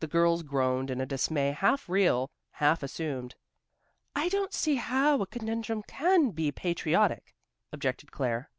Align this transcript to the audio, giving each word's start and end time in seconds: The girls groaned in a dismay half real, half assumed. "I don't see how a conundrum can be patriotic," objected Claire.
The 0.00 0.08
girls 0.08 0.42
groaned 0.42 0.90
in 0.90 1.00
a 1.00 1.06
dismay 1.06 1.52
half 1.52 1.88
real, 1.88 2.32
half 2.54 2.82
assumed. 2.82 3.36
"I 4.16 4.28
don't 4.28 4.52
see 4.52 4.74
how 4.74 5.22
a 5.22 5.26
conundrum 5.28 5.84
can 5.84 6.32
be 6.32 6.50
patriotic," 6.50 7.36
objected 7.72 8.10
Claire. 8.10 8.50